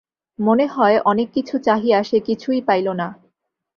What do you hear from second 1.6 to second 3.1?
চাহিয়া সে কিছুই পাইল না।